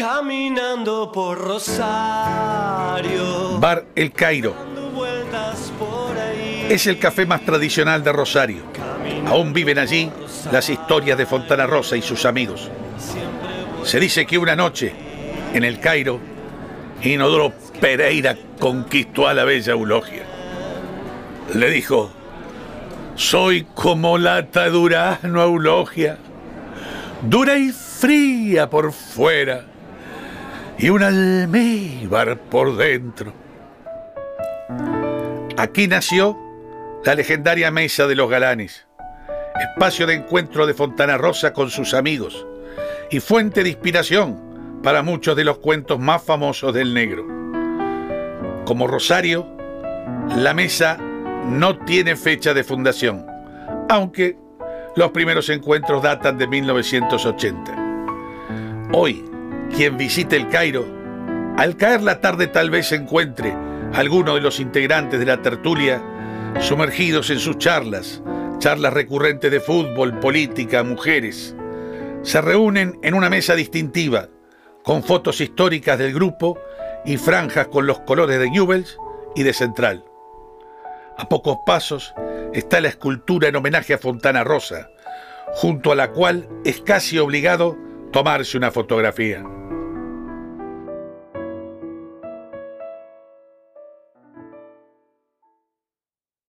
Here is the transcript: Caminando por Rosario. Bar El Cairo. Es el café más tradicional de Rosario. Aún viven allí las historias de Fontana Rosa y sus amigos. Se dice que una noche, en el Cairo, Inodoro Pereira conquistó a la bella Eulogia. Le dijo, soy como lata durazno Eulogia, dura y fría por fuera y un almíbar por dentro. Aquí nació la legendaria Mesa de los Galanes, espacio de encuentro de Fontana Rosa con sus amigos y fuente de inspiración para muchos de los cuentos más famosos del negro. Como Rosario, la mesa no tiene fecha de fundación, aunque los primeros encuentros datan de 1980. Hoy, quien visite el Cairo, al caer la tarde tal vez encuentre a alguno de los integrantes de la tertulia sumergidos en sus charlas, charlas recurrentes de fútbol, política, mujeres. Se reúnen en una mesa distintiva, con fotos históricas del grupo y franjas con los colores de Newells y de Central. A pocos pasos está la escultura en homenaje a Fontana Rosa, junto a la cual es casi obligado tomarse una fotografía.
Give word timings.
Caminando 0.00 1.12
por 1.12 1.36
Rosario. 1.36 1.82
Bar 3.58 3.84
El 3.94 4.12
Cairo. 4.12 4.54
Es 6.70 6.86
el 6.86 6.98
café 6.98 7.26
más 7.26 7.44
tradicional 7.44 8.02
de 8.02 8.10
Rosario. 8.10 8.62
Aún 9.26 9.52
viven 9.52 9.78
allí 9.78 10.10
las 10.50 10.70
historias 10.70 11.18
de 11.18 11.26
Fontana 11.26 11.66
Rosa 11.66 11.98
y 11.98 12.02
sus 12.02 12.24
amigos. 12.24 12.70
Se 13.84 14.00
dice 14.00 14.24
que 14.24 14.38
una 14.38 14.56
noche, 14.56 14.94
en 15.52 15.64
el 15.64 15.78
Cairo, 15.80 16.18
Inodoro 17.02 17.52
Pereira 17.78 18.38
conquistó 18.58 19.28
a 19.28 19.34
la 19.34 19.44
bella 19.44 19.74
Eulogia. 19.74 20.22
Le 21.52 21.68
dijo, 21.68 22.10
soy 23.16 23.66
como 23.74 24.16
lata 24.16 24.70
durazno 24.70 25.42
Eulogia, 25.42 26.16
dura 27.20 27.58
y 27.58 27.70
fría 27.70 28.70
por 28.70 28.94
fuera 28.94 29.69
y 30.80 30.88
un 30.88 31.02
almíbar 31.02 32.38
por 32.38 32.76
dentro. 32.76 33.34
Aquí 35.58 35.86
nació 35.86 36.38
la 37.04 37.14
legendaria 37.14 37.70
Mesa 37.70 38.06
de 38.06 38.14
los 38.14 38.30
Galanes, 38.30 38.86
espacio 39.60 40.06
de 40.06 40.14
encuentro 40.14 40.66
de 40.66 40.72
Fontana 40.72 41.18
Rosa 41.18 41.52
con 41.52 41.68
sus 41.68 41.92
amigos 41.92 42.46
y 43.10 43.20
fuente 43.20 43.62
de 43.62 43.68
inspiración 43.70 44.80
para 44.82 45.02
muchos 45.02 45.36
de 45.36 45.44
los 45.44 45.58
cuentos 45.58 45.98
más 45.98 46.22
famosos 46.22 46.72
del 46.72 46.94
negro. 46.94 47.26
Como 48.64 48.86
Rosario, 48.86 49.46
la 50.36 50.54
mesa 50.54 50.96
no 50.96 51.78
tiene 51.84 52.16
fecha 52.16 52.54
de 52.54 52.64
fundación, 52.64 53.26
aunque 53.90 54.38
los 54.96 55.10
primeros 55.10 55.50
encuentros 55.50 56.02
datan 56.02 56.38
de 56.38 56.46
1980. 56.46 57.76
Hoy, 58.92 59.29
quien 59.74 59.96
visite 59.96 60.36
el 60.36 60.48
Cairo, 60.48 60.86
al 61.56 61.76
caer 61.76 62.02
la 62.02 62.20
tarde 62.20 62.46
tal 62.46 62.70
vez 62.70 62.92
encuentre 62.92 63.52
a 63.52 63.98
alguno 63.98 64.34
de 64.34 64.40
los 64.40 64.60
integrantes 64.60 65.18
de 65.18 65.26
la 65.26 65.42
tertulia 65.42 66.02
sumergidos 66.60 67.30
en 67.30 67.38
sus 67.38 67.58
charlas, 67.58 68.22
charlas 68.58 68.92
recurrentes 68.92 69.50
de 69.50 69.60
fútbol, 69.60 70.18
política, 70.20 70.82
mujeres. 70.82 71.54
Se 72.22 72.40
reúnen 72.40 72.98
en 73.02 73.14
una 73.14 73.30
mesa 73.30 73.54
distintiva, 73.54 74.28
con 74.82 75.02
fotos 75.02 75.40
históricas 75.40 75.98
del 75.98 76.12
grupo 76.12 76.58
y 77.04 77.16
franjas 77.16 77.68
con 77.68 77.86
los 77.86 78.00
colores 78.00 78.38
de 78.38 78.50
Newells 78.50 78.98
y 79.34 79.42
de 79.42 79.52
Central. 79.52 80.04
A 81.16 81.28
pocos 81.28 81.58
pasos 81.66 82.14
está 82.52 82.80
la 82.80 82.88
escultura 82.88 83.48
en 83.48 83.56
homenaje 83.56 83.94
a 83.94 83.98
Fontana 83.98 84.44
Rosa, 84.44 84.90
junto 85.52 85.92
a 85.92 85.94
la 85.94 86.10
cual 86.10 86.48
es 86.64 86.80
casi 86.80 87.18
obligado 87.18 87.76
tomarse 88.12 88.56
una 88.56 88.70
fotografía. 88.70 89.44